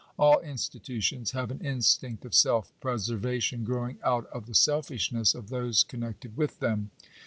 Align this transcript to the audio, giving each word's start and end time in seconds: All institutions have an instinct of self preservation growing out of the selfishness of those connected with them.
All 0.17 0.39
institutions 0.39 1.29
have 1.33 1.51
an 1.51 1.59
instinct 1.59 2.25
of 2.25 2.33
self 2.33 2.73
preservation 2.79 3.63
growing 3.63 3.99
out 4.03 4.25
of 4.31 4.47
the 4.47 4.55
selfishness 4.55 5.35
of 5.35 5.49
those 5.49 5.83
connected 5.83 6.35
with 6.35 6.59
them. 6.59 6.89